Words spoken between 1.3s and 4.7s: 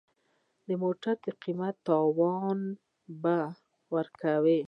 قیمت تاوان به ورکوې.